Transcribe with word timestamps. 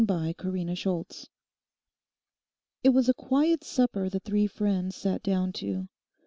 CHAPTER 0.03 0.33
TWENTY 0.33 1.27
It 2.83 2.89
was 2.89 3.07
a 3.07 3.13
quiet 3.13 3.63
supper 3.63 4.09
the 4.09 4.19
three 4.19 4.47
friends 4.47 4.95
sat 4.95 5.21
down 5.21 5.51
to. 5.61 5.89